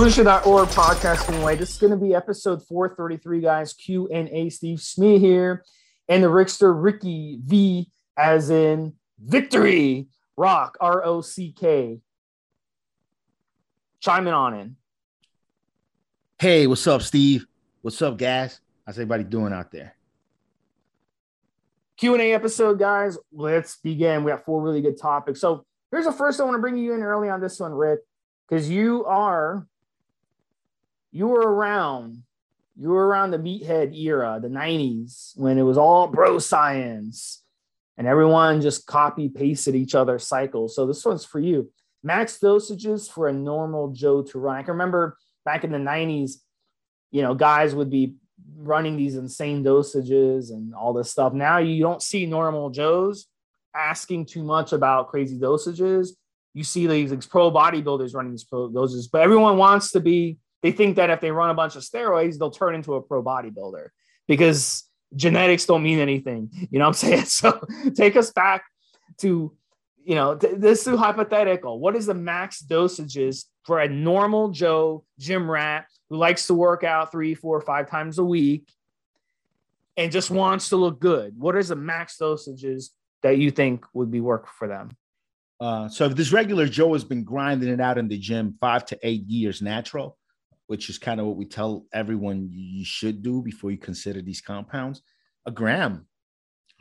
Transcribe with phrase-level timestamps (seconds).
[0.00, 1.56] Solution.org podcasting way.
[1.56, 3.74] This is going to be episode 433, guys.
[3.74, 4.48] Q and A.
[4.48, 5.62] Steve Smee here,
[6.08, 10.06] and the Rickster Ricky V, as in victory.
[10.38, 12.00] Rock R O C K.
[14.00, 14.76] Chiming on in.
[16.38, 17.44] Hey, what's up, Steve?
[17.82, 18.58] What's up, guys?
[18.86, 19.96] How's everybody doing out there?
[21.98, 23.18] Q and A episode, guys.
[23.34, 24.24] Let's begin.
[24.24, 25.42] We got four really good topics.
[25.42, 26.40] So here's the first.
[26.40, 28.00] I want to bring you in early on this one, Rick,
[28.48, 29.66] because you are
[31.12, 32.22] you were around
[32.76, 37.42] you were around the meathead era the 90s when it was all bro science
[37.98, 40.74] and everyone just copy pasted each other's cycles.
[40.74, 41.70] So this one's for you.
[42.02, 44.56] Max dosages for a normal joe to run.
[44.56, 46.36] I can remember back in the 90s
[47.10, 48.14] you know guys would be
[48.56, 51.32] running these insane dosages and all this stuff.
[51.32, 53.26] Now you don't see normal joes
[53.74, 56.10] asking too much about crazy dosages.
[56.54, 60.38] You see these, these pro bodybuilders running these pro doses but everyone wants to be
[60.62, 63.22] they think that if they run a bunch of steroids, they'll turn into a pro
[63.22, 63.88] bodybuilder
[64.28, 66.50] because genetics don't mean anything.
[66.70, 67.24] You know what I'm saying?
[67.26, 68.64] So take us back
[69.18, 69.52] to,
[70.04, 71.78] you know, th- this is hypothetical.
[71.78, 76.84] What is the max dosages for a normal Joe gym rat who likes to work
[76.84, 78.68] out three, four, five times a week
[79.96, 81.38] and just wants to look good?
[81.38, 82.90] What is the max dosages
[83.22, 84.90] that you think would be work for them?
[85.60, 88.86] Uh, so if this regular Joe has been grinding it out in the gym five
[88.86, 90.16] to eight years natural,
[90.70, 94.40] which is kind of what we tell everyone you should do before you consider these
[94.40, 95.02] compounds.
[95.44, 96.06] A gram,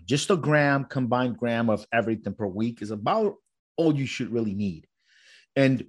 [0.05, 3.37] just a gram, combined gram of everything per week is about
[3.77, 4.85] all you should really need.
[5.55, 5.87] And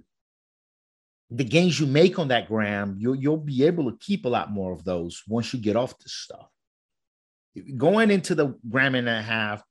[1.29, 4.51] the gains you make on that gram, you'll, you'll be able to keep a lot
[4.51, 6.49] more of those once you get off this stuff.
[7.77, 9.61] Going into the gram and a half,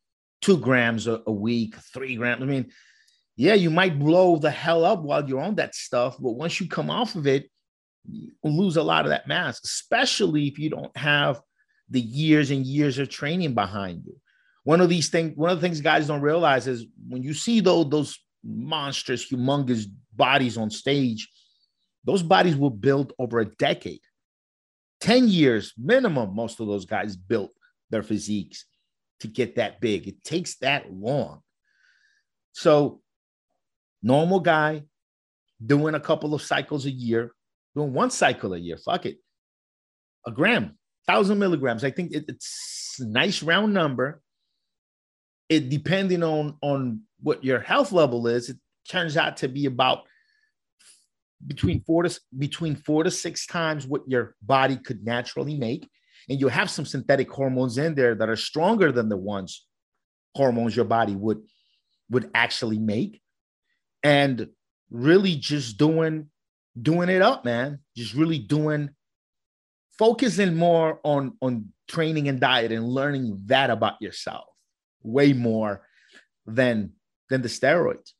[0.40, 2.44] two grams a, a week, three grams.
[2.44, 2.70] I mean,
[3.34, 6.68] yeah, you might blow the hell up while you're on that stuff, but once you
[6.68, 7.50] come off of it,
[8.42, 11.40] lose a lot of that mass, especially if you don't have
[11.88, 14.16] the years and years of training behind you.
[14.64, 17.60] One of these things, one of the things guys don't realize is when you see
[17.60, 21.28] those, those monstrous, humongous bodies on stage,
[22.04, 24.00] those bodies were built over a decade.
[25.00, 27.52] 10 years minimum, most of those guys built
[27.90, 28.66] their physiques
[29.20, 30.06] to get that big.
[30.06, 31.40] It takes that long.
[32.52, 33.00] So,
[34.02, 34.84] normal guy
[35.64, 37.32] doing a couple of cycles a year,
[37.74, 38.76] doing one cycle a year.
[38.76, 39.18] Fuck it.
[40.26, 41.84] A gram, thousand milligrams.
[41.84, 44.20] I think it, it's a nice round number.
[45.48, 48.56] It depending on on what your health level is, it
[48.88, 50.04] turns out to be about
[51.46, 55.88] between four to between four to six times what your body could naturally make.
[56.28, 59.66] And you have some synthetic hormones in there that are stronger than the ones
[60.34, 61.42] hormones your body would
[62.10, 63.20] would actually make.
[64.02, 64.48] And
[64.90, 66.30] really just doing
[66.80, 67.80] doing it up, man.
[67.96, 68.90] Just really doing,
[69.98, 74.44] focusing more on on training and diet and learning that about yourself,
[75.02, 75.82] way more
[76.46, 76.92] than
[77.28, 78.12] than the steroids.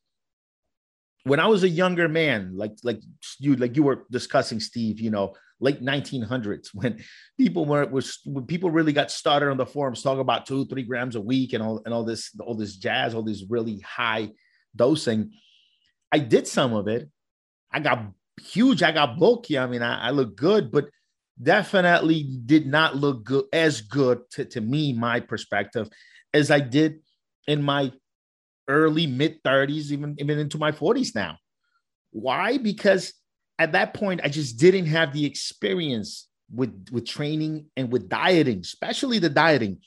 [1.23, 3.01] When I was a younger man, like like
[3.39, 7.01] you like you were discussing, Steve, you know, late 1900s when
[7.37, 10.83] people were was when people really got started on the forums talking about two three
[10.83, 14.29] grams a week and all and all this all this jazz all this really high
[14.75, 15.31] dosing
[16.11, 17.09] i did some of it
[17.71, 18.83] i got huge.
[18.83, 19.57] I got bulky.
[19.57, 20.89] I mean, I, I look good, but
[21.41, 25.89] definitely did not look good as good to, to me, my perspective,
[26.33, 26.99] as I did
[27.47, 27.91] in my
[28.67, 31.37] early mid 30s, even, even into my 40s now.
[32.11, 32.57] Why?
[32.57, 33.13] Because
[33.57, 38.59] at that point, I just didn't have the experience with, with training and with dieting,
[38.59, 39.79] especially the dieting,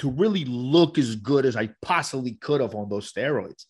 [0.00, 3.64] to really look as good as I possibly could have on those steroids.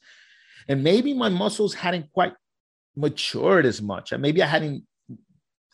[0.68, 2.32] And maybe my muscles hadn't quite
[2.96, 4.12] matured as much.
[4.12, 4.84] And maybe I hadn't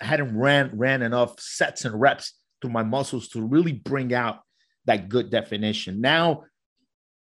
[0.01, 4.41] hadn't ran ran enough sets and reps through my muscles to really bring out
[4.87, 6.01] that good definition.
[6.01, 6.45] Now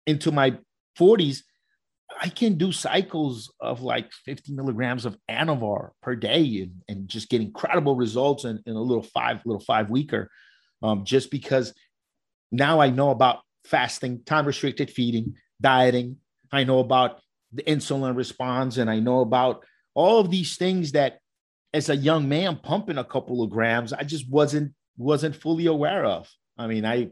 [0.06, 0.59] into my
[0.99, 1.43] 40s,
[2.20, 7.29] I can do cycles of like 50 milligrams of Anavar per day and, and just
[7.29, 10.31] get incredible results in, in a little five, little five weeker.
[10.82, 11.75] Um, just because
[12.52, 16.19] now I know about fasting, time restricted feeding, dieting.
[16.52, 17.20] I know about
[17.52, 19.64] the insulin response and I know about
[19.94, 21.19] all of these things that
[21.73, 26.05] as a young man pumping a couple of grams, I just wasn't wasn't fully aware
[26.05, 26.29] of.
[26.56, 27.11] I mean, I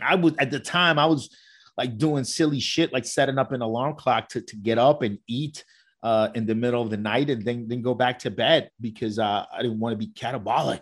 [0.00, 1.28] I was at the time I was
[1.76, 5.18] like doing silly shit, like setting up an alarm clock to, to get up and
[5.28, 5.64] eat
[6.02, 9.18] uh, in the middle of the night and then, then go back to bed because
[9.18, 10.80] uh, I didn't want to be catabolic,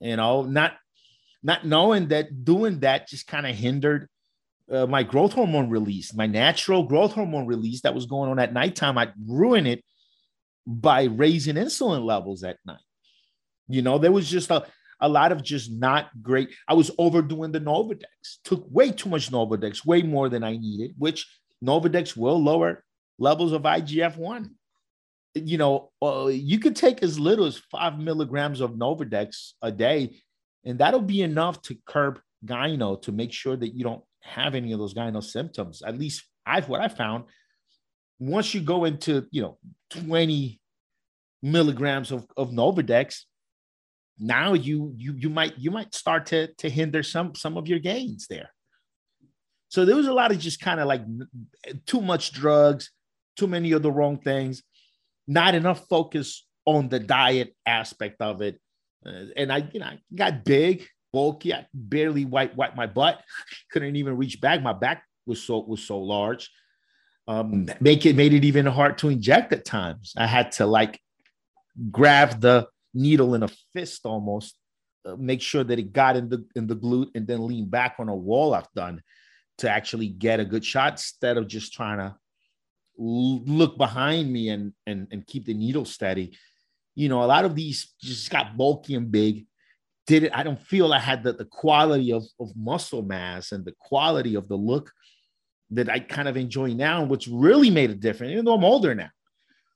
[0.00, 0.74] you know, not
[1.42, 4.08] not knowing that doing that just kind of hindered
[4.70, 8.52] uh, my growth hormone release, my natural growth hormone release that was going on at
[8.52, 8.96] nighttime.
[8.96, 9.84] I'd ruin it
[10.66, 12.78] by raising insulin levels at night.
[13.68, 14.66] You know, there was just a,
[15.00, 16.50] a lot of just not great.
[16.68, 20.94] I was overdoing the Nolvadex, took way too much Nolvadex, way more than I needed,
[20.98, 21.26] which
[21.64, 22.84] Nolvadex will lower
[23.18, 24.50] levels of IGF 1.
[25.34, 30.20] You know, uh, you could take as little as five milligrams of Nolvadex a day,
[30.64, 34.72] and that'll be enough to curb gyno to make sure that you don't have any
[34.72, 35.82] of those gyno symptoms.
[35.84, 37.24] At least I've what I found.
[38.18, 39.58] Once you go into, you know,
[39.90, 40.60] 20
[41.42, 43.22] milligrams of, of Nolvadex,
[44.18, 47.80] now you you you might you might start to to hinder some some of your
[47.80, 48.50] gains there.
[49.68, 51.02] So there was a lot of just kind of like
[51.84, 52.92] too much drugs,
[53.36, 54.62] too many of the wrong things,
[55.26, 58.60] not enough focus on the diet aspect of it.
[59.04, 61.52] Uh, and I, you know, I got big, bulky.
[61.52, 63.20] I barely wipe wipe my butt.
[63.72, 64.62] Couldn't even reach back.
[64.62, 66.50] My back was so was so large.
[67.26, 70.12] Um, make it made it even hard to inject at times.
[70.16, 71.00] I had to like
[71.90, 74.56] grab the needle in a fist almost,
[75.06, 77.96] uh, make sure that it got in the in the glute, and then lean back
[77.98, 79.02] on a wall I've done
[79.58, 82.14] to actually get a good shot instead of just trying to
[82.98, 86.36] look behind me and and and keep the needle steady.
[86.94, 89.46] You know, a lot of these just got bulky and big.
[90.06, 90.32] Did it?
[90.34, 94.34] I don't feel I had the, the quality of, of muscle mass and the quality
[94.34, 94.92] of the look
[95.70, 97.00] that I kind of enjoy now.
[97.00, 99.10] And what's really made a difference, even though I'm older now,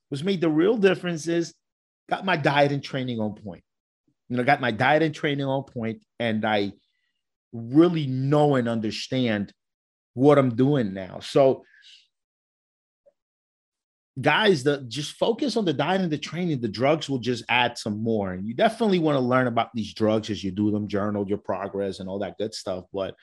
[0.09, 1.55] what's made the real difference is
[2.09, 3.63] got my diet and training on point.
[4.29, 6.73] You know, got my diet and training on point, and I
[7.53, 9.53] really know and understand
[10.13, 11.21] what I'm doing now.
[11.21, 11.65] So,
[14.21, 16.61] guys, that just focus on the diet and the training.
[16.61, 19.95] The drugs will just add some more, and you definitely want to learn about these
[19.95, 22.85] drugs as you do them, journal your progress, and all that good stuff.
[22.93, 23.15] But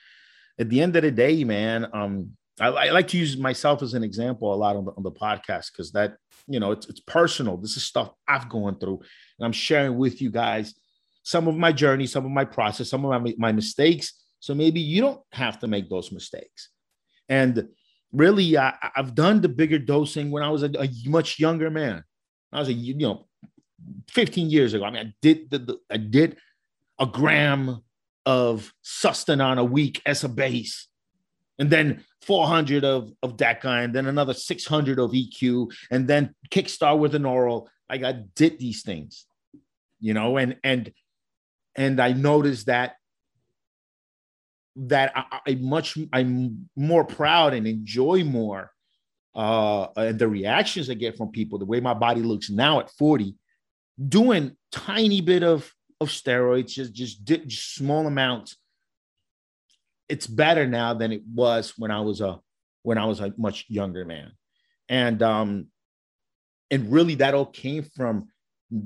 [0.57, 3.93] at the end of the day, man, um, I, I like to use myself as
[3.93, 6.17] an example a lot on the, on the podcast because that
[6.47, 7.57] you know it's, it's personal.
[7.57, 8.99] This is stuff i've gone through
[9.37, 10.73] and i'm sharing with you guys
[11.23, 14.13] some of my journey some of my process some of my, my mistakes.
[14.39, 16.69] So maybe you don't have to make those mistakes.
[17.29, 17.67] And
[18.11, 22.03] really I, have done the bigger dosing when i was a, a, much younger man.
[22.51, 23.27] I was a you know
[24.09, 24.85] 15 years ago.
[24.85, 26.37] I mean i did the, the i did
[26.99, 27.81] a gram
[28.25, 30.87] of sustanon a week as a base.
[31.59, 36.97] And then 400 of, of DECA, and then another 600 of EQ, and then Kickstart
[36.97, 37.69] with an oral.
[37.89, 39.27] Like I did these things,
[39.99, 40.91] you know, and and
[41.75, 42.95] and I noticed that
[44.77, 48.71] that I, I much I'm more proud and enjoy more
[49.35, 52.89] uh and the reactions I get from people, the way my body looks now at
[52.91, 53.35] 40,
[54.09, 55.71] doing tiny bit of
[56.01, 58.57] of steroids, just just, just small amounts
[60.09, 62.39] it's better now than it was when I was a
[62.83, 64.31] when I was a much younger man.
[64.89, 65.67] And um
[66.71, 68.29] and really that all came from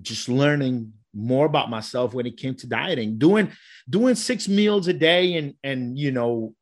[0.02, 3.52] just learning more about myself when it came to dieting doing
[3.90, 6.54] doing six meals a day and and you know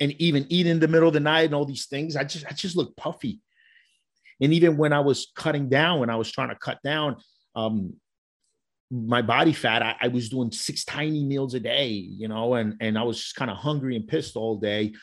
[0.00, 2.44] and even eating in the middle of the night and all these things i just
[2.46, 3.40] i just look puffy
[4.40, 7.16] and even when i was cutting down when i was trying to cut down
[7.54, 7.94] um
[8.90, 12.76] my body fat, I, I, was doing six tiny meals a day, you know, and
[12.80, 14.94] and I was just kind of hungry and pissed all day.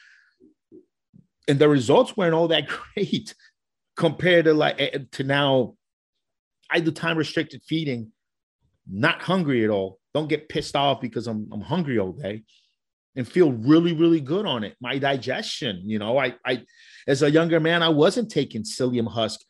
[1.48, 3.36] And the results weren't all that great
[3.96, 5.76] compared to like eh, to now.
[6.72, 8.12] I do time restricted feeding,
[8.90, 10.00] not hungry at all.
[10.16, 12.44] Don't get pissed off because I'm I'm hungry all day,
[13.16, 14.76] and feel really really good on it.
[14.82, 16.64] My digestion, you know, I I
[17.08, 19.42] as a younger man, I wasn't taking psyllium husk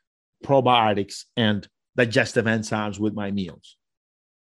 [0.43, 1.65] probiotics and
[1.95, 3.77] digestive enzymes with my meals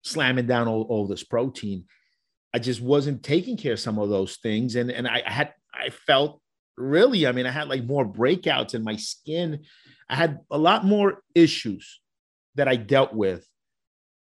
[0.03, 1.85] slamming down all, all this protein.
[2.53, 4.75] I just wasn't taking care of some of those things.
[4.75, 6.41] And, and I had, I felt
[6.77, 9.63] really, I mean, I had like more breakouts in my skin.
[10.09, 11.99] I had a lot more issues
[12.55, 13.45] that I dealt with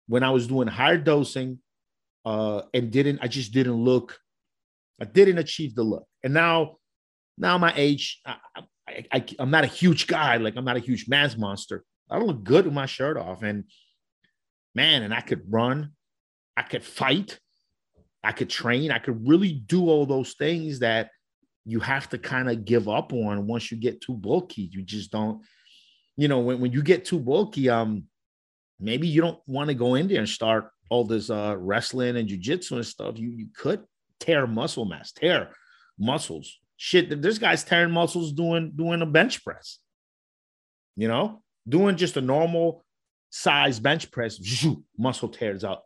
[0.06, 1.58] when I was doing higher dosing
[2.24, 4.18] uh, and didn't, I just didn't look,
[5.00, 6.06] I didn't achieve the look.
[6.22, 6.76] And now,
[7.36, 8.36] now my age, I,
[8.88, 10.36] I, I, I'm not a huge guy.
[10.36, 11.84] Like I'm not a huge man's monster.
[12.10, 13.42] I don't look good with my shirt off.
[13.42, 13.64] And
[14.74, 15.92] man, and I could run,
[16.56, 17.38] I could fight,
[18.22, 21.10] I could train, I could really do all those things that
[21.64, 24.68] you have to kind of give up on once you get too bulky.
[24.72, 25.42] You just don't,
[26.16, 28.04] you know, when, when you get too bulky, um,
[28.80, 32.28] maybe you don't want to go in there and start all this uh wrestling and
[32.28, 33.18] jujitsu and stuff.
[33.18, 33.82] You you could
[34.20, 35.50] tear muscle mass, tear
[35.98, 36.58] muscles.
[36.76, 39.78] Shit, there's guys tearing muscles doing doing a bench press.
[40.96, 42.84] You know, doing just a normal
[43.34, 44.38] size bench press,
[44.96, 45.84] muscle tears up.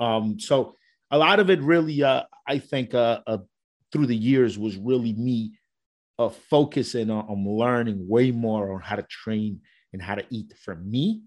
[0.00, 0.76] Um, so
[1.10, 3.38] a lot of it really, uh, I think, uh, uh,
[3.92, 5.52] through the years was really me
[6.18, 9.60] uh, focusing on, on learning way more on how to train
[9.92, 11.20] and how to eat for me.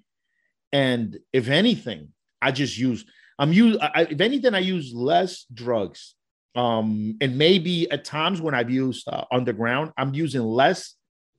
[0.72, 2.10] And if anything,
[2.42, 3.06] I just use
[3.38, 6.16] I'm use if anything, I use less drugs.
[6.56, 10.96] Um, and maybe at times when I've used uh, underground, I'm using less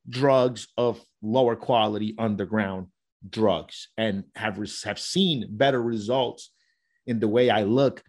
[0.08, 2.86] drugs of lower quality underground
[3.28, 6.50] drugs and have have seen better results
[7.06, 8.02] in the way I look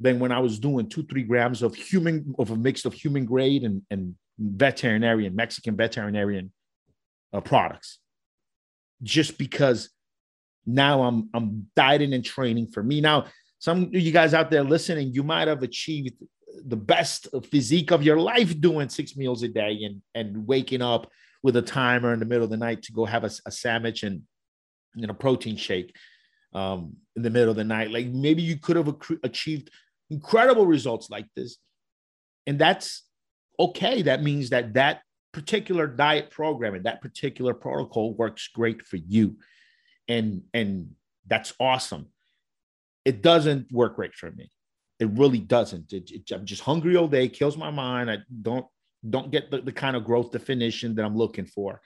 [0.00, 3.24] than when I was doing two three grams of human of a mix of human
[3.24, 6.52] grade and and veterinarian Mexican veterinarian
[7.32, 7.98] uh, products.
[9.02, 9.90] Just because
[10.66, 13.00] now I'm I'm dieting and training for me.
[13.00, 13.26] Now,
[13.58, 16.14] some of you guys out there listening, you might have achieved
[16.66, 21.10] the best physique of your life doing six meals a day and and waking up
[21.42, 24.02] with a timer in the middle of the night to go have a, a sandwich
[24.04, 24.22] and,
[24.94, 25.94] and a protein shake
[26.54, 27.90] um, in the middle of the night.
[27.90, 29.70] Like maybe you could have achieved
[30.10, 31.58] incredible results like this,
[32.46, 33.04] and that's
[33.58, 34.02] okay.
[34.02, 39.36] That means that that particular diet program and that particular protocol works great for you.
[40.08, 40.90] And and
[41.26, 42.08] that's awesome.
[43.04, 44.50] It doesn't work great for me.
[45.00, 45.92] It really doesn't.
[45.92, 47.28] It, it, i'm just hungry all day.
[47.28, 48.10] Kills my mind.
[48.10, 48.66] I don't
[49.08, 51.80] don't get the, the kind of growth definition that i'm looking for.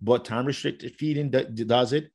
[0.00, 2.10] But time restricted feeding does it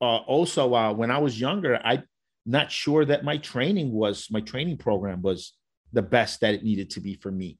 [0.00, 2.02] uh, also uh, when i was younger i'm
[2.46, 5.52] not sure that my training was my training program was
[5.92, 7.58] the best that it needed to be for me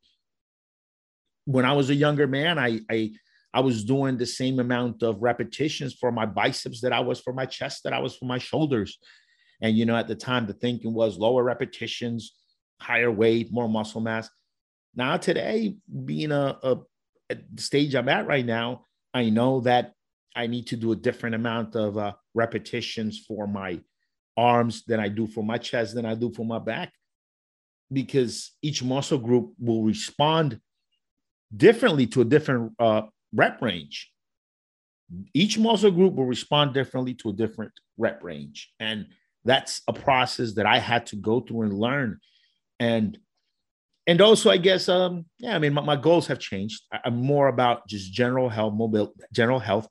[1.44, 3.10] when i was a younger man i i
[3.54, 7.32] I was doing the same amount of repetitions for my biceps that I was for
[7.32, 8.98] my chest, that I was for my shoulders.
[9.62, 12.34] And, you know, at the time, the thinking was lower repetitions,
[12.80, 14.28] higher weight, more muscle mass.
[14.96, 16.78] Now, today, being a, a
[17.30, 19.92] at stage I'm at right now, I know that
[20.34, 23.80] I need to do a different amount of uh, repetitions for my
[24.36, 26.92] arms than I do for my chest, than I do for my back,
[27.92, 30.60] because each muscle group will respond
[31.56, 34.10] differently to a different uh, rep range.
[35.32, 38.72] Each muscle group will respond differently to a different rep range.
[38.80, 39.06] And
[39.44, 42.18] that's a process that I had to go through and learn.
[42.80, 43.18] And
[44.06, 46.82] and also, I guess, um, yeah, I mean, my, my goals have changed.
[46.92, 49.88] I, I'm more about just general health, mobile, general health,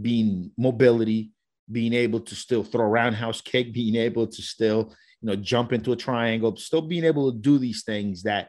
[0.00, 1.32] being mobility,
[1.70, 5.92] being able to still throw roundhouse kick, being able to still, you know, jump into
[5.92, 8.48] a triangle, still being able to do these things that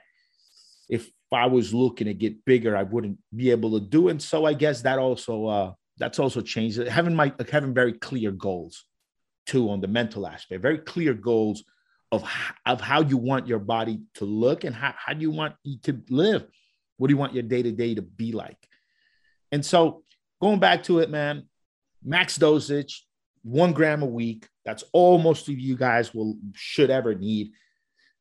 [0.90, 4.10] if I was looking to get bigger, I wouldn't be able to do.
[4.10, 6.78] And so I guess that also uh, that's also changed.
[6.78, 8.86] Having my having very clear goals
[9.46, 11.64] too on the mental aspect, very clear goals
[12.12, 12.24] of
[12.66, 15.78] of how you want your body to look and how, how do you want you
[15.84, 16.46] to live.
[16.98, 18.58] What do you want your day to day to be like?
[19.52, 20.04] And so
[20.44, 21.48] going back to it, man,
[22.04, 23.06] max dosage,
[23.44, 24.46] one gram a week.
[24.66, 27.52] That's all most of you guys will should ever need.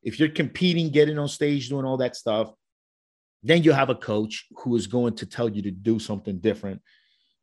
[0.01, 2.53] If you're competing, getting on stage, doing all that stuff,
[3.43, 6.81] then you have a coach who is going to tell you to do something different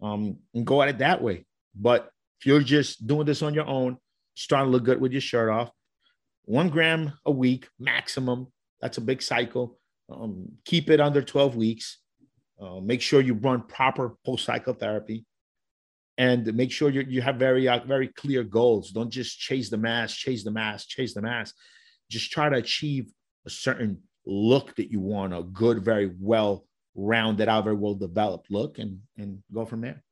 [0.01, 1.45] um, and go at it that way.
[1.75, 3.99] But if you're just doing this on your own,
[4.35, 5.71] just trying to look good with your shirt off,
[6.47, 8.47] one gram a week maximum.
[8.81, 9.79] That's a big cycle.
[10.11, 11.99] Um, keep it under 12 weeks.
[12.61, 15.25] Uh, make sure you run proper post cycle therapy
[16.19, 18.91] and make sure you, you have very, uh, very clear goals.
[18.91, 21.55] Don't just chase the mass, chase the mass, chase the mass.
[22.11, 23.11] Just try to achieve
[23.47, 28.51] a certain look that you want, a good, very well rounded out, very well developed
[28.51, 30.03] look, and and go from there.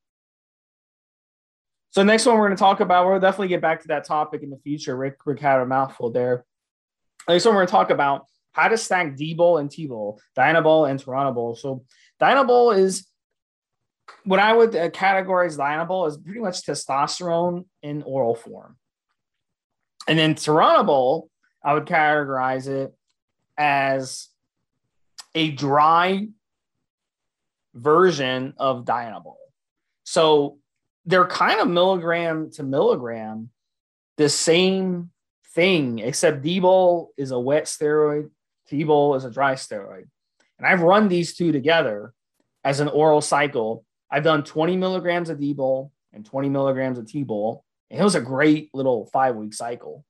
[1.91, 4.43] So next one we're going to talk about, we'll definitely get back to that topic
[4.43, 4.97] in the future.
[4.97, 6.45] Rick, Rick had a mouthful there.
[7.29, 8.27] Next one we're going to talk about
[8.59, 11.57] how to stack D-bol and T-bol, Dianabol and Turinabol.
[11.57, 11.85] So
[12.21, 13.07] Dianabol is
[14.25, 18.77] what I would uh, categorize Dianabol as pretty much testosterone in oral form.
[20.09, 21.29] And then Turinabol,
[21.65, 22.93] I would categorize it
[23.57, 24.29] as
[25.37, 26.27] a dry
[27.75, 29.37] version of Dianabol.
[30.03, 30.59] So
[31.05, 33.51] they're kind of milligram to milligram,
[34.17, 35.11] the same
[35.55, 38.31] thing, except D-bol is a wet steroid,
[38.69, 40.07] T-bol is a dry steroid.
[40.59, 42.13] And I've run these two together
[42.65, 43.85] as an oral cycle.
[44.11, 47.65] I've done 20 milligrams of D-bol and 20 milligrams of T-bol.
[47.91, 50.05] And it was a great little five week cycle.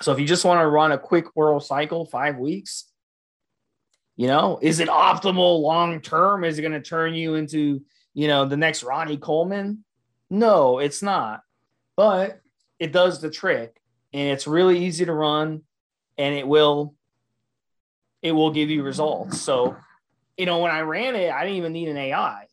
[0.00, 2.84] So if you just want to run a quick oral cycle, five weeks,
[4.16, 6.44] you know, is it optimal long term?
[6.44, 7.82] Is it going to turn you into,
[8.14, 9.84] you know, the next Ronnie Coleman?
[10.30, 11.40] No, it's not.
[11.96, 12.40] But
[12.78, 13.80] it does the trick
[14.12, 15.62] and it's really easy to run
[16.16, 16.94] and it will
[18.22, 19.40] it will give you results.
[19.40, 19.76] So,
[20.36, 22.46] you know, when I ran it, I didn't even need an AI.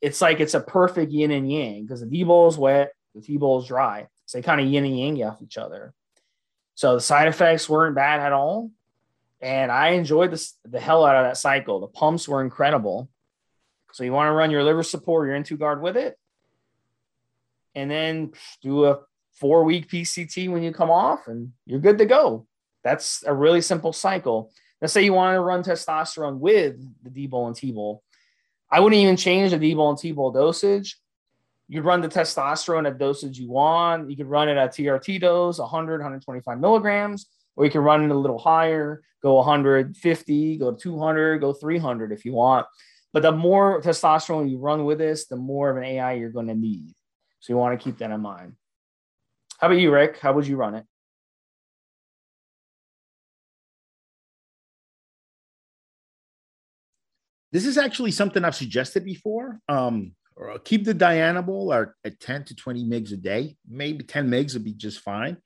[0.00, 3.60] It's like it's a perfect yin and yang because the D-bol is wet, the T-bol
[3.60, 4.06] is dry.
[4.26, 5.94] So they kind of yin and yang off each other.
[6.74, 8.70] So the side effects weren't bad at all.
[9.40, 11.80] And I enjoyed this, the hell out of that cycle.
[11.80, 13.08] The pumps were incredible.
[13.92, 16.16] So you want to run your liver support, your N2 guard with it,
[17.74, 19.00] and then do a
[19.32, 22.46] four week PCT when you come off, and you're good to go.
[22.84, 24.50] That's a really simple cycle.
[24.82, 28.02] Let's say you want to run testosterone with the D-bol and T-bol.
[28.68, 30.96] I wouldn't even change the D-bol and T-bol dosage.
[31.68, 34.10] You'd run the testosterone at dosage you want.
[34.10, 38.10] You could run it at TRT dose, 100, 125 milligrams, or you can run it
[38.10, 42.66] a little higher, go 150, go 200, go 300 if you want.
[43.12, 46.48] But the more testosterone you run with this, the more of an AI you're going
[46.48, 46.92] to need.
[47.38, 48.54] So you want to keep that in mind.
[49.58, 50.18] How about you, Rick?
[50.18, 50.84] How would you run it?
[57.52, 59.60] This is actually something I've suggested before.
[59.68, 60.12] Um,
[60.64, 63.56] keep the Dianabol at 10 to 20 mgs a day.
[63.68, 65.36] Maybe 10 mgs would be just fine.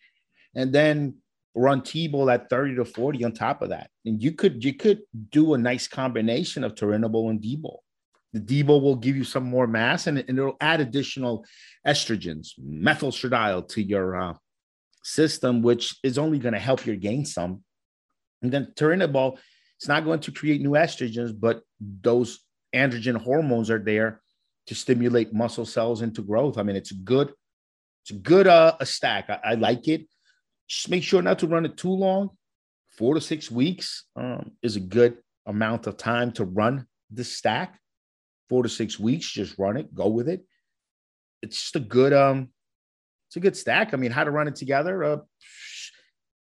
[0.54, 1.16] And then
[1.54, 3.90] run T-bol at 30 to 40 on top of that.
[4.04, 7.82] And you could you could do a nice combination of Turinabol and D-bol.
[8.32, 11.44] The D-bol will give you some more mass and, and it'll add additional
[11.86, 14.34] estrogens, methylestradiol to your uh,
[15.02, 17.64] system, which is only going to help you gain some.
[18.42, 19.38] And then Turinabol
[19.76, 22.40] it's not going to create new estrogens, but those
[22.74, 24.20] androgen hormones are there
[24.66, 26.58] to stimulate muscle cells into growth.
[26.58, 27.32] I mean, it's good,
[28.02, 29.30] it's good uh, a stack.
[29.30, 30.06] I, I like it.
[30.68, 32.30] Just make sure not to run it too long.
[32.98, 37.78] Four to six weeks um, is a good amount of time to run the stack.
[38.48, 40.44] Four to six weeks, just run it, go with it.
[41.42, 42.48] It's just a good um,
[43.28, 43.92] it's a good stack.
[43.92, 45.04] I mean, how to run it together?
[45.04, 45.16] Uh,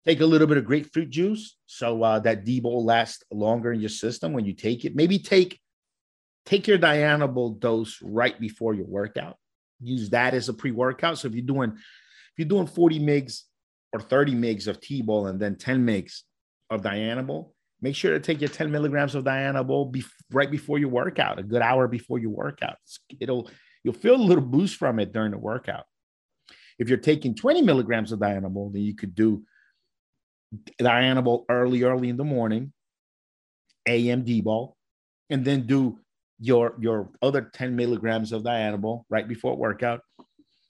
[0.05, 3.89] Take a little bit of grapefruit juice so uh, that D-bol lasts longer in your
[3.89, 4.95] system when you take it.
[4.95, 5.61] Maybe take
[6.47, 9.37] take your Dianabol dose right before your workout.
[9.81, 11.19] Use that as a pre-workout.
[11.19, 13.43] So if you're doing if you're doing 40 mgs
[13.93, 16.23] or 30 mgs of T-bol and then 10 mgs
[16.71, 17.51] of Dianabol,
[17.81, 21.43] make sure to take your 10 milligrams of Dianabol be- right before your workout, a
[21.43, 22.77] good hour before your workout.
[23.21, 23.51] It'll
[23.85, 25.85] you'll feel a little boost from it during the workout.
[26.79, 29.45] If you're taking 20 milligrams of Dianabol, then you could do
[30.81, 32.73] Dianabol early, early in the morning,
[33.87, 34.77] AM D-bol,
[35.31, 35.99] and then do
[36.41, 40.01] your your other 10 milligrams of Dianabol right before workout.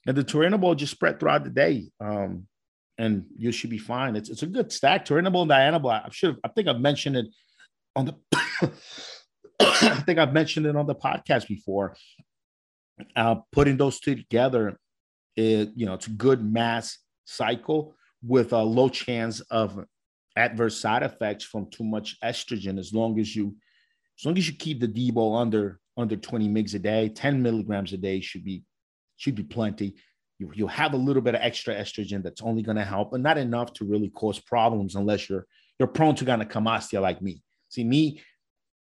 [0.07, 1.91] And the Turinabol just spread throughout the day.
[1.99, 2.47] Um,
[2.97, 4.15] and you should be fine.
[4.15, 5.05] It's, it's a good stack.
[5.05, 6.05] Turinabol and Dianabol.
[6.05, 7.27] I should I think I've mentioned it
[7.95, 8.15] on the
[9.59, 11.95] I think I've mentioned it on the podcast before.
[13.15, 14.77] Uh, putting those two together,
[15.37, 19.85] it, you know, it's a good mass cycle with a low chance of
[20.35, 23.55] adverse side effects from too much estrogen as long as you
[24.19, 27.93] as long as you keep the D-bol under under 20 mgs a day 10 milligrams
[27.93, 28.63] a day should be
[29.17, 29.95] should be plenty.
[30.37, 33.19] You, you'll have a little bit of extra estrogen that's only going to help but
[33.21, 35.45] not enough to really cause problems unless you're
[35.77, 37.41] you're prone to gynecomastia like me.
[37.69, 38.21] See me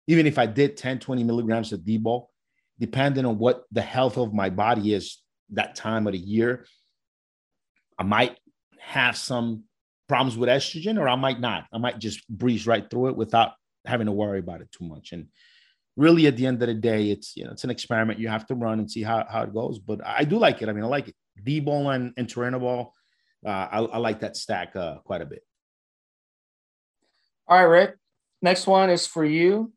[0.08, 2.30] even if i did 10 20 milligrams of D-bol
[2.78, 5.18] depending on what the health of my body is
[5.50, 6.66] that time of the year
[7.98, 8.36] i might
[8.86, 9.64] have some
[10.08, 11.66] problems with estrogen or I might not.
[11.72, 13.52] I might just breeze right through it without
[13.84, 15.10] having to worry about it too much.
[15.10, 15.26] And
[15.96, 18.46] really at the end of the day, it's you know it's an experiment you have
[18.46, 19.80] to run and see how, how it goes.
[19.80, 20.68] But I do like it.
[20.68, 21.16] I mean, I like it.
[21.42, 22.90] D-bol and, and Turinabol.
[23.44, 25.42] Uh, I, I, like that stack uh, quite a bit.
[27.46, 27.96] All right, Rick.
[28.40, 29.72] Next one is for you.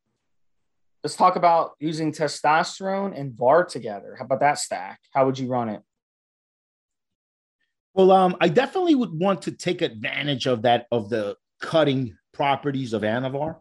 [1.03, 4.15] Let's talk about using testosterone and VAR together.
[4.17, 4.99] How about that stack?
[5.13, 5.81] How would you run it?
[7.99, 12.93] Well, um, I definitely would want to take advantage of that of the cutting properties
[12.93, 13.57] of Anavar.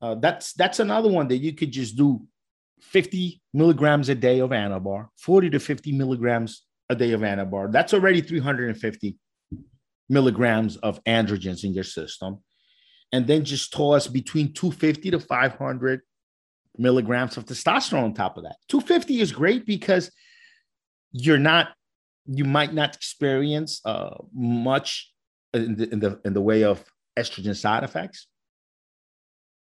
[0.00, 2.22] Uh, that's that's another one that you could just do
[2.80, 7.70] 50 milligrams a day of Anavar, 40 to 50 milligrams a day of Anavar.
[7.70, 9.18] That's already 350
[10.08, 12.38] milligrams of androgens in your system.
[13.12, 16.00] And then just toss between 250 to 500
[16.78, 18.56] milligrams of testosterone on top of that.
[18.68, 20.10] 250 is great because
[21.12, 21.74] you're not
[22.32, 25.12] you might not experience uh, much
[25.52, 26.84] in the, in the in the way of
[27.18, 28.28] estrogen side effects.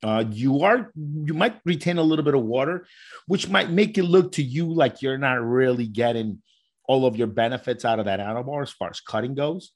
[0.05, 2.87] Uh, you are you might retain a little bit of water,
[3.27, 6.41] which might make it look to you like you're not really getting
[6.89, 9.73] all of your benefits out of that Anavar as far as cutting goes.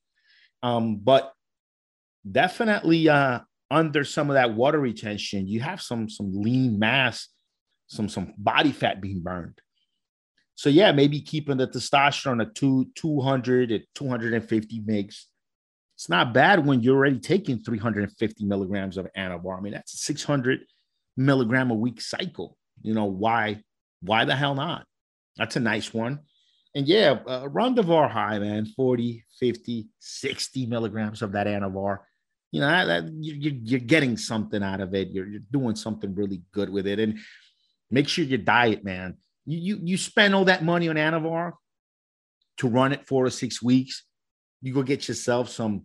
[0.63, 1.33] Um, but
[2.31, 7.29] definitely uh, under some of that water retention, you have some some lean mass,
[7.89, 9.61] some some body fat being burned.
[10.57, 15.25] So yeah, maybe keeping the testosterone at two, 200 at 250 mgs.
[15.95, 19.59] It's not bad when you're already taking 350 milligrams of Anavar.
[19.59, 20.61] I mean, that's a 600
[21.17, 22.57] milligram a week cycle.
[22.83, 23.63] You know, why,
[24.03, 24.85] why the hell not?
[25.37, 26.21] That's a nice one.
[26.75, 32.01] And yeah, uh, run the VAR high, man, 40, 50, 60 milligrams of that Anavar.
[32.51, 35.09] You know, that, that you're, you're getting something out of it.
[35.09, 36.99] You're, you're doing something really good with it.
[36.99, 37.19] And
[37.91, 39.17] Make sure your diet, man.
[39.47, 41.53] You you you spend all that money on Anavar
[42.59, 44.05] to run it four to six weeks.
[44.63, 45.85] You go get yourself some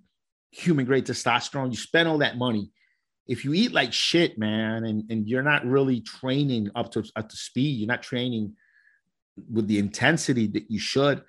[0.52, 1.72] human grade testosterone.
[1.72, 2.72] You spend all that money.
[3.28, 7.30] If you eat like shit, man, and, and you're not really training up to up
[7.30, 8.54] to speed, you're not training
[9.52, 11.24] with the intensity that you should,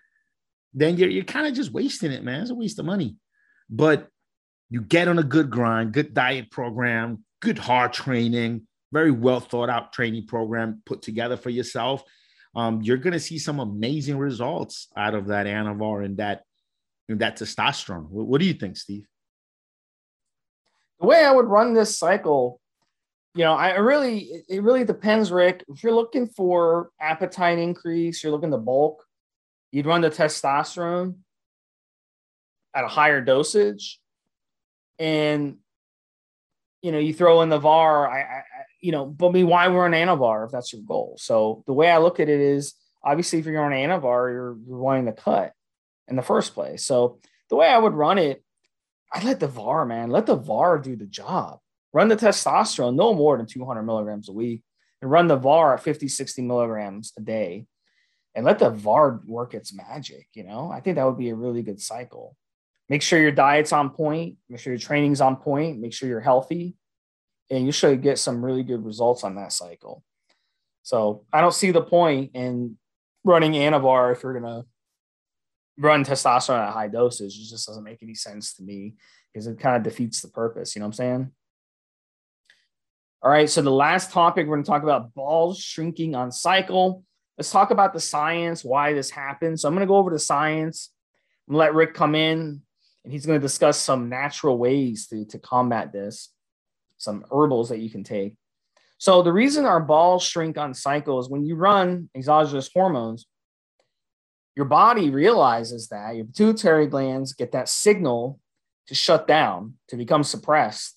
[0.74, 2.42] then you're you're kind of just wasting it, man.
[2.42, 3.16] It's a waste of money.
[3.68, 4.08] But
[4.70, 9.68] you get on a good grind, good diet program, good hard training, very well thought
[9.68, 12.02] out training program put together for yourself.
[12.54, 16.42] Um, you're going to see some amazing results out of that anavar and that
[17.08, 18.08] and that testosterone.
[18.08, 19.06] What, what do you think, Steve?
[21.00, 22.60] The way I would run this cycle,
[23.34, 25.64] you know, I really it really depends, Rick.
[25.68, 29.04] If you're looking for appetite increase, you're looking to bulk,
[29.70, 31.16] you'd run the testosterone
[32.74, 33.98] at a higher dosage,
[34.98, 35.56] and
[36.82, 38.08] you know, you throw in the VAR.
[38.10, 38.42] I, I
[38.82, 41.16] you know, but mean, why we're on Anavar if that's your goal?
[41.18, 44.78] So the way I look at it is obviously if you're on Anavar, you're, you're
[44.78, 45.52] wanting to cut
[46.08, 46.84] in the first place.
[46.84, 48.44] So the way I would run it,
[49.12, 51.60] I let the VAR, man, let the VAR do the job.
[51.92, 54.62] Run the testosterone no more than 200 milligrams a week
[55.00, 57.66] and run the VAR at 50, 60 milligrams a day
[58.34, 60.26] and let the VAR work its magic.
[60.34, 62.36] You know, I think that would be a really good cycle.
[62.88, 66.20] Make sure your diet's on point, make sure your training's on point, make sure you're
[66.20, 66.74] healthy
[67.52, 70.02] and you should get some really good results on that cycle.
[70.82, 72.78] So I don't see the point in
[73.24, 74.64] running Anavar if you're gonna
[75.78, 77.36] run testosterone at high doses.
[77.36, 78.94] It just doesn't make any sense to me
[79.32, 80.74] because it kind of defeats the purpose.
[80.74, 81.30] You know what I'm saying?
[83.22, 83.48] All right.
[83.48, 87.04] So the last topic we're to talk about balls shrinking on cycle.
[87.36, 89.62] Let's talk about the science, why this happens.
[89.62, 90.90] So I'm to go over the science.
[91.50, 92.62] To let Rick come in
[93.04, 96.31] and he's to discuss some natural ways to, to combat this
[97.02, 98.34] some herbals that you can take.
[98.98, 103.26] So the reason our balls shrink on cycle is when you run exogenous hormones,
[104.54, 108.38] your body realizes that your pituitary glands get that signal
[108.86, 110.96] to shut down, to become suppressed.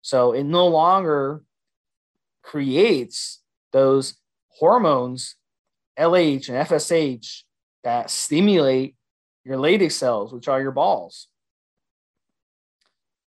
[0.00, 1.42] So it no longer
[2.42, 4.14] creates those
[4.48, 5.36] hormones,
[5.98, 7.42] LH and FSH,
[7.84, 8.94] that stimulate
[9.44, 11.28] your Leydig cells, which are your balls.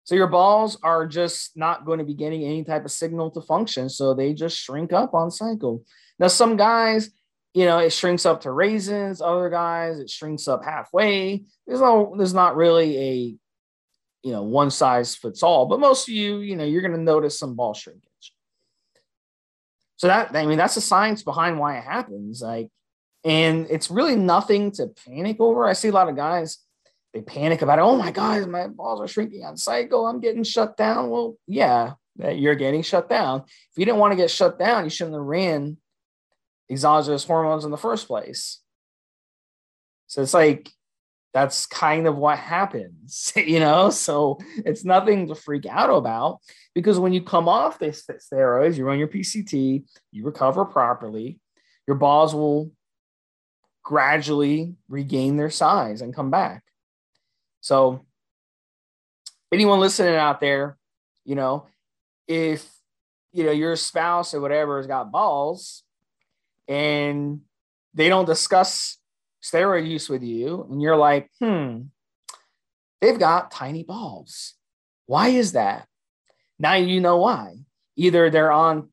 [0.06, 3.40] So your balls are just not going to be getting any type of signal to
[3.40, 3.88] function.
[3.88, 5.82] So they just shrink up on cycle.
[6.20, 7.10] Now, some guys,
[7.54, 9.20] you know, it shrinks up to raisins.
[9.20, 11.42] Other guys, it shrinks up halfway.
[11.66, 13.34] There's no, there's not really a,
[14.22, 15.66] you know, one size fits all.
[15.66, 18.32] But most of you, you know, you're going to notice some ball shrinkage.
[19.96, 22.42] So that, I mean, that's the science behind why it happens.
[22.42, 22.68] Like,
[23.24, 25.64] and it's really nothing to panic over.
[25.64, 26.58] I see a lot of guys
[27.16, 27.82] they panic about it.
[27.82, 30.06] Oh my God, my balls are shrinking on cycle.
[30.06, 31.08] I'm getting shut down.
[31.08, 33.44] Well, yeah, you're getting shut down.
[33.46, 35.78] If you didn't want to get shut down, you shouldn't have ran
[36.70, 38.60] exogenous hormones in the first place.
[40.08, 40.70] So it's like
[41.32, 43.88] that's kind of what happens, you know.
[43.88, 46.40] So it's nothing to freak out about
[46.74, 51.38] because when you come off this steroids, you run your PCT, you recover properly,
[51.86, 52.72] your balls will
[53.82, 56.62] gradually regain their size and come back.
[57.66, 58.06] So,
[59.50, 60.78] anyone listening out there,
[61.24, 61.66] you know,
[62.28, 62.64] if
[63.32, 65.82] you know your spouse or whatever has got balls
[66.68, 67.40] and
[67.92, 68.98] they don't discuss
[69.42, 71.80] steroid use with you, and you're like, hmm,
[73.00, 74.54] they've got tiny balls.
[75.06, 75.88] Why is that?
[76.60, 77.56] Now you know why.
[77.96, 78.90] Either they're on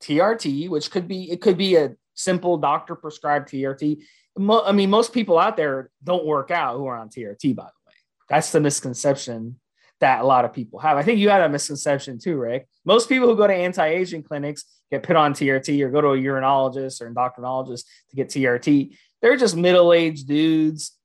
[0.00, 4.00] TRT, which could be it could be a simple doctor prescribed TRT.
[4.38, 7.66] I mean, most people out there don't work out who are on TRT, by the
[7.66, 7.81] way.
[8.32, 9.60] That's the misconception
[10.00, 10.96] that a lot of people have.
[10.96, 12.66] I think you had a misconception too, Rick.
[12.82, 16.16] Most people who go to anti-aging clinics get put on TRT or go to a
[16.16, 18.96] urinologist or endocrinologist to get TRT.
[19.20, 20.96] They're just middle-aged dudes,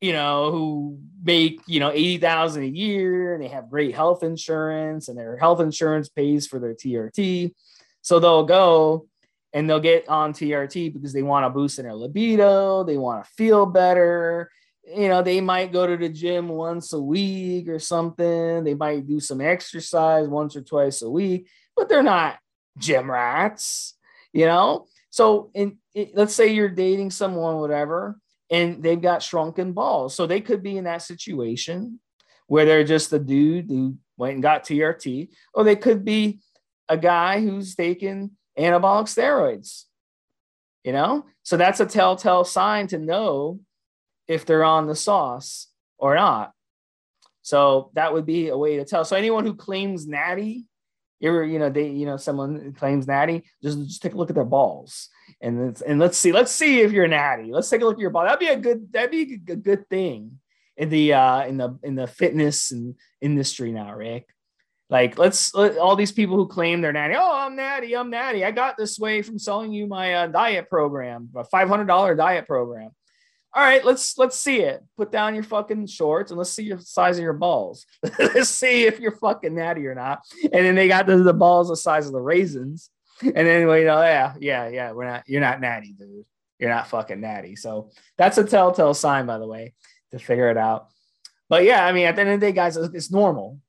[0.00, 5.08] you know, who make, you know, 80,000 a year and they have great health insurance
[5.08, 7.52] and their health insurance pays for their TRT.
[8.00, 9.08] So they'll go
[9.52, 13.22] and they'll get on TRT because they want to boost in their libido, they want
[13.22, 14.48] to feel better,
[14.86, 18.64] you know, they might go to the gym once a week or something.
[18.64, 22.38] They might do some exercise once or twice a week, but they're not
[22.78, 23.94] gym rats,
[24.32, 24.86] you know?
[25.10, 25.78] So, in,
[26.14, 28.18] let's say you're dating someone, whatever,
[28.50, 30.14] and they've got shrunken balls.
[30.14, 32.00] So they could be in that situation
[32.46, 36.40] where they're just a dude who went and got TRT, or they could be
[36.88, 39.84] a guy who's taking anabolic steroids,
[40.84, 41.24] you know?
[41.42, 43.60] So that's a telltale sign to know
[44.28, 46.52] if they're on the sauce or not.
[47.42, 49.04] So that would be a way to tell.
[49.04, 50.64] So anyone who claims natty,
[51.20, 54.30] You ever, you know, they, you know, someone claims natty, just, just take a look
[54.30, 55.08] at their balls
[55.40, 57.50] and let's and let's see, let's see if you're natty.
[57.52, 58.24] Let's take a look at your ball.
[58.24, 60.40] That'd be a good, that'd be a good thing
[60.76, 64.28] in the uh in the in the fitness and industry now, Rick.
[64.90, 67.14] Like let's let, all these people who claim they're natty.
[67.16, 67.96] Oh, I'm natty.
[67.96, 68.44] I'm natty.
[68.44, 72.14] I got this way from selling you my uh, diet program, a five hundred dollar
[72.14, 72.90] diet program.
[73.54, 74.82] All right, let's let's see it.
[74.96, 77.86] Put down your fucking shorts and let's see your size of your balls.
[78.18, 80.20] let's see if you're fucking natty or not.
[80.42, 82.90] And then they got the, the balls the size of the raisins.
[83.22, 85.22] And then you know, yeah, yeah, yeah, we're not.
[85.26, 86.24] You're not natty, dude.
[86.58, 87.54] You're not fucking natty.
[87.54, 89.74] So that's a telltale sign, by the way,
[90.10, 90.88] to figure it out.
[91.48, 93.60] But yeah, I mean, at the end of the day, guys, it's normal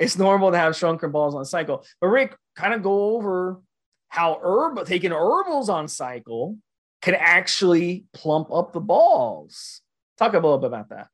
[0.00, 1.84] it's normal to have shrunken balls on cycle.
[2.00, 3.60] But Rick, kind of go over
[4.08, 6.56] how herb taking herbals on cycle
[7.00, 9.80] can actually plump up the balls.
[10.18, 11.08] Talk a little bit about that.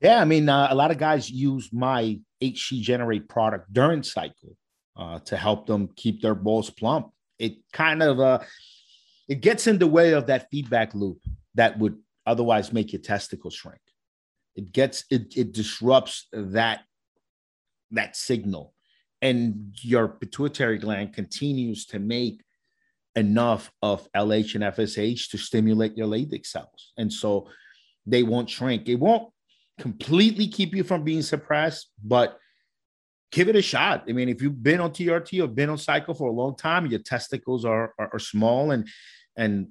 [0.00, 4.56] Yeah, I mean, uh, a lot of guys use my HC Generate product during cycle
[4.96, 7.10] uh, to help them keep their balls plump.
[7.38, 8.40] It kind of uh,
[9.28, 11.18] it gets in the way of that feedback loop
[11.54, 13.80] that would otherwise make your testicles shrink.
[14.54, 16.80] It gets it it disrupts that
[17.90, 18.74] that signal
[19.22, 22.42] and your pituitary gland continues to make
[23.16, 26.92] enough of LH and FSH to stimulate your Leydig cells.
[26.96, 27.48] And so
[28.06, 28.88] they won't shrink.
[28.88, 29.32] It won't
[29.80, 32.38] completely keep you from being suppressed, but
[33.32, 34.04] give it a shot.
[34.08, 36.86] I mean, if you've been on TRT or been on cycle for a long time,
[36.86, 38.88] your testicles are, are, are small and
[39.36, 39.68] and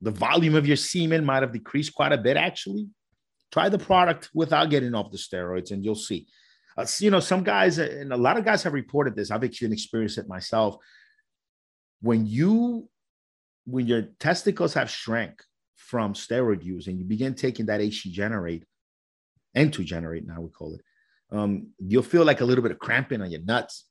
[0.00, 2.86] the volume of your semen might have decreased quite a bit actually.
[3.52, 6.26] Try the product without getting off the steroids and you'll see
[6.76, 9.30] uh, you know, some guys and a lot of guys have reported this.
[9.30, 10.76] I've actually experienced it myself.
[12.00, 12.88] When you,
[13.64, 15.42] when your testicles have shrank
[15.76, 18.64] from steroid use and you begin taking that HC generate,
[19.56, 20.82] N2 generate now we call it,
[21.30, 23.84] um, you'll feel like a little bit of cramping on your nuts.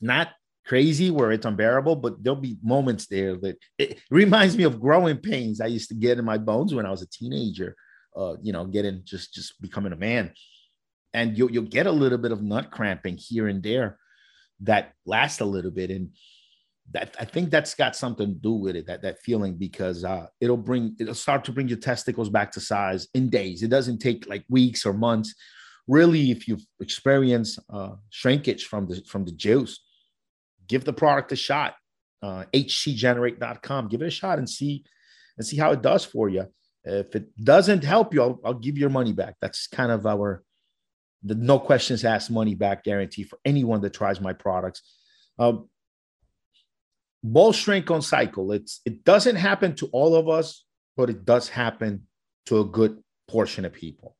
[0.00, 0.30] Not
[0.66, 5.18] crazy where it's unbearable, but there'll be moments there that it reminds me of growing
[5.18, 7.76] pains I used to get in my bones when I was a teenager.
[8.16, 10.32] Uh, you know, getting just just becoming a man
[11.12, 13.98] and you'll, you'll get a little bit of nut cramping here and there
[14.60, 16.10] that lasts a little bit and
[16.92, 20.26] that I think that's got something to do with it that that feeling because uh,
[20.40, 23.62] it'll bring it'll start to bring your testicles back to size in days.
[23.62, 25.34] It doesn't take like weeks or months.
[25.86, 29.80] Really, if you've experienced uh, shrinkage from the from the juice,
[30.68, 31.74] give the product a shot.
[32.22, 33.88] Uh, hcgenerate.com.
[33.88, 34.84] Give it a shot and see
[35.38, 36.46] and see how it does for you.
[36.84, 39.36] If it doesn't help you, I'll, I'll give your money back.
[39.40, 40.42] That's kind of our
[41.22, 44.82] the no questions asked money back guarantee for anyone that tries my products.
[45.38, 45.68] Um,
[47.22, 48.52] ball shrink on cycle.
[48.52, 50.64] It's it doesn't happen to all of us,
[50.96, 52.06] but it does happen
[52.46, 54.16] to a good portion of people.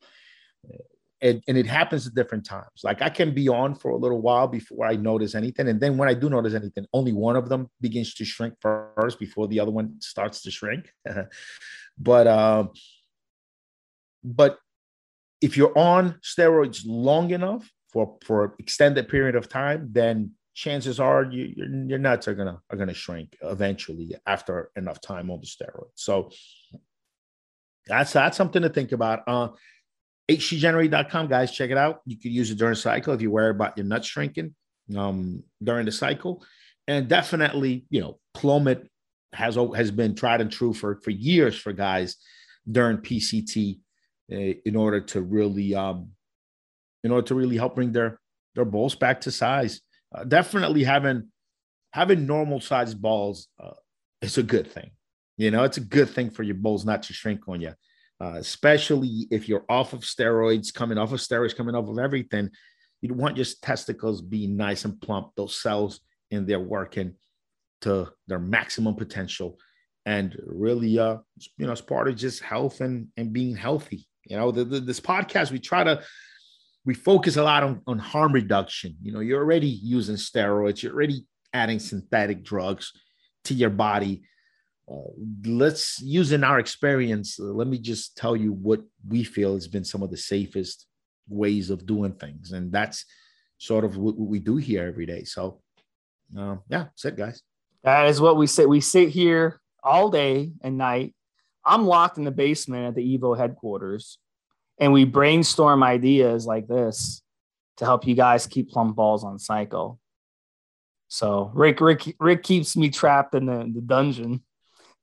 [1.23, 2.81] And, and it happens at different times.
[2.83, 5.69] Like I can be on for a little while before I notice anything.
[5.69, 9.19] And then when I do notice anything, only one of them begins to shrink first
[9.19, 10.91] before the other one starts to shrink.
[11.99, 12.71] but um,
[14.25, 14.59] but
[15.43, 21.25] if you're on steroids long enough for for extended period of time, then chances are
[21.25, 25.47] you, your, your nuts are gonna are gonna shrink eventually after enough time on the
[25.47, 25.93] steroids.
[25.95, 26.31] So
[27.87, 29.21] that's that's something to think about.
[29.27, 29.49] Uh,
[30.31, 32.03] hcgenerate.com, guys, check it out.
[32.05, 34.55] You could use it during cycle if you worry about your nuts shrinking
[34.97, 36.45] um, during the cycle,
[36.87, 38.87] and definitely, you know, Clomid
[39.33, 42.17] has has been tried and true for for years for guys
[42.71, 43.81] during PCT
[44.31, 46.11] uh, in order to really um,
[47.03, 48.21] in order to really help bring their
[48.55, 49.81] their balls back to size.
[50.15, 51.29] Uh, definitely having
[51.93, 53.71] having normal sized balls uh,
[54.23, 54.91] is a good thing.
[55.37, 57.73] You know, it's a good thing for your balls not to shrink on you,
[58.21, 62.51] uh, especially if you're off of steroids, coming off of steroids, coming off of everything.
[63.01, 67.15] You want your testicles being nice and plump, those cells in there working
[67.81, 69.59] to their maximum potential,
[70.05, 71.17] and really, uh,
[71.57, 74.07] you know, it's part of just health and and being healthy.
[74.27, 76.03] You know, the, the, this podcast, we try to
[76.85, 78.97] we focus a lot on, on harm reduction.
[79.03, 82.93] You know, you're already using steroids, you're already adding synthetic drugs
[83.45, 84.23] to your body.
[84.91, 85.11] Uh,
[85.45, 87.39] let's use in our experience.
[87.39, 90.87] Uh, let me just tell you what we feel has been some of the safest
[91.29, 93.05] ways of doing things, and that's
[93.59, 95.25] sort of what, what we do here every day.
[95.25, 95.61] So,
[96.37, 97.43] uh, yeah, that's it, guys.
[97.85, 98.69] That is what we sit.
[98.69, 101.15] We sit here all day and night
[101.65, 104.19] I'm locked in the basement at the Evo headquarters,
[104.81, 107.23] and we brainstorm ideas like this
[107.77, 110.01] to help you guys keep plump balls on cycle.
[111.09, 114.43] So Rick, Rick, Rick keeps me trapped in the, the dungeon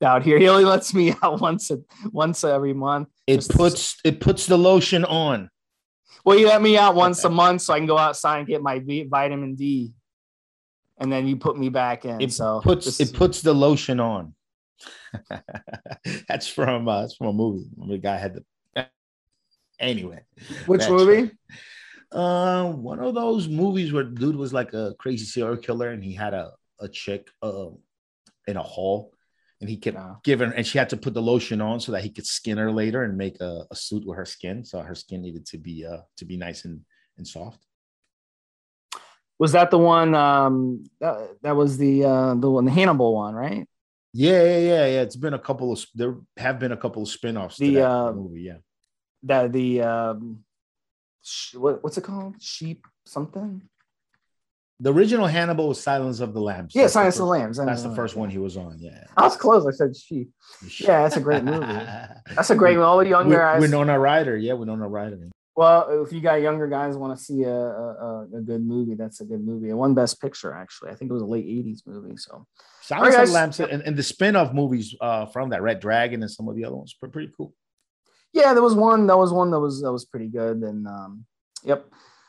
[0.02, 0.40] out here.
[0.40, 1.80] He only lets me out once a,
[2.12, 3.10] once every month.
[3.28, 5.50] It puts to, it puts the lotion on.
[6.26, 8.62] Well, you let me out once a month so I can go outside and get
[8.62, 9.94] my vitamin D.
[11.00, 12.20] and then you put me back in.
[12.20, 14.34] It so puts it puts the lotion on.
[16.28, 17.70] that's from uh, that's from a movie.
[17.88, 18.44] The guy had the
[19.80, 20.24] anyway.
[20.66, 21.32] which movie?
[22.12, 26.14] Uh, one of those movies where dude was like a crazy serial killer and he
[26.14, 27.70] had a a chick uh
[28.48, 29.12] in a hall
[29.60, 30.18] and he kept No.
[30.24, 32.72] giving and she had to put the lotion on so that he could skin her
[32.72, 34.64] later and make a, a suit with her skin.
[34.64, 36.82] So her skin needed to be uh to be nice and
[37.18, 37.62] and soft.
[39.40, 40.16] Was that the one?
[40.16, 43.68] Um, that, that was the uh, the one, the Hannibal one, right?
[44.14, 45.02] Yeah, yeah, yeah, yeah.
[45.02, 47.90] It's been a couple of there have been a couple of spin-offs to The, that
[47.90, 48.58] uh, movie, yeah.
[49.24, 50.40] That the um,
[51.24, 52.36] sh- what, what's it called?
[52.40, 53.62] Sheep something?
[54.80, 56.76] The original Hannibal was Silence of the Lambs.
[56.76, 57.58] Yeah, That's Silence of the Lambs.
[57.58, 58.78] That's the first one he was on.
[58.80, 59.06] Yeah.
[59.18, 59.66] I was close.
[59.66, 60.30] I said sheep.
[60.80, 61.66] Yeah, that's a great movie.
[62.36, 62.86] That's a great won.
[62.86, 63.62] All the younger guys.
[63.62, 64.38] Winona Ryder.
[64.38, 65.30] Yeah, Winona Ryder.
[65.56, 69.22] Well, if you got younger guys want to see a, a, a- good movie, that's
[69.22, 69.70] a good movie.
[69.70, 70.92] And one best picture, actually.
[70.92, 72.16] I think it was a late 80s movie.
[72.16, 72.46] So
[72.82, 73.34] Silence right, of the.
[73.34, 76.64] Lambs and, and the spin-off movies uh, from that Red Dragon and some of the
[76.66, 77.54] other ones pretty cool.
[78.38, 79.08] Yeah, there was one.
[79.08, 80.58] That was one that was that was pretty good.
[80.58, 81.26] And um,
[81.64, 81.88] yep.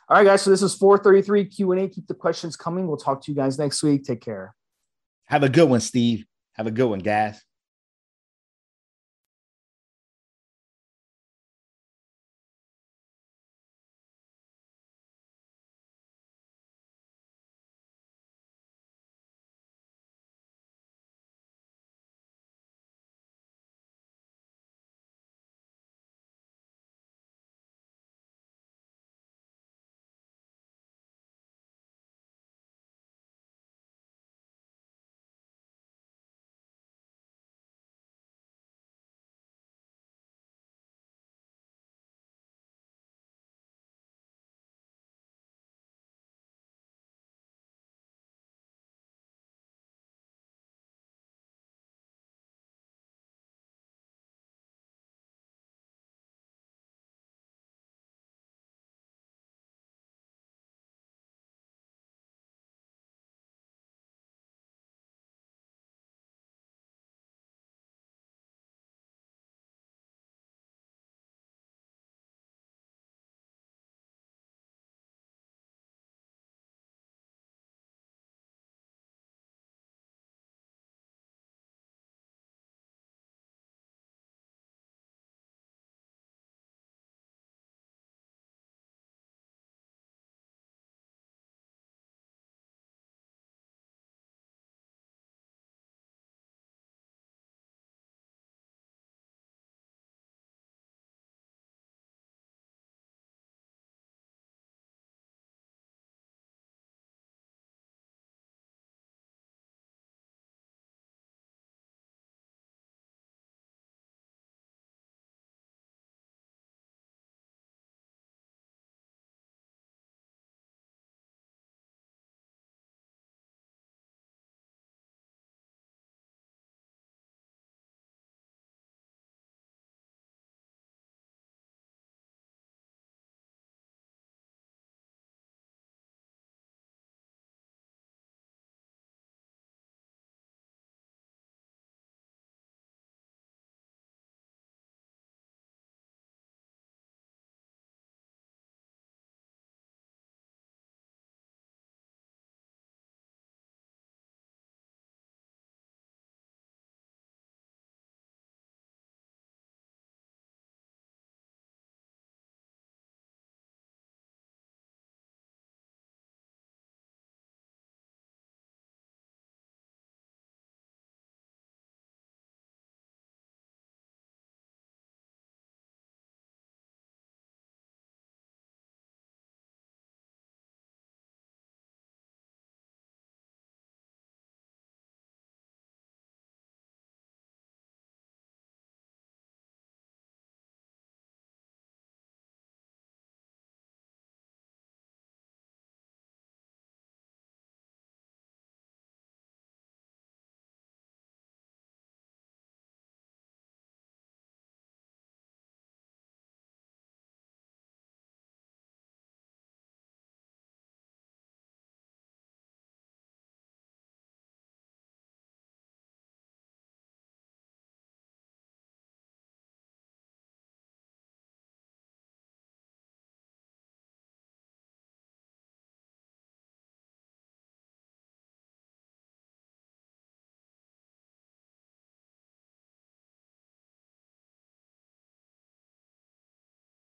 [0.08, 0.42] All right, guys.
[0.42, 1.88] So this is 433 Q&A.
[1.88, 2.88] Keep the questions coming.
[2.88, 4.04] We'll talk to you guys next week.
[4.04, 4.54] Take care.
[5.26, 6.24] Have a good one, Steve.
[6.54, 7.42] Have a good one, guys.